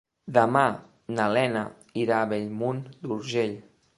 Demà 0.35 0.63
na 1.17 1.27
Lena 1.35 1.61
irà 2.05 2.21
a 2.23 2.31
Bellmunt 2.33 2.83
d'Urgell. 3.05 3.57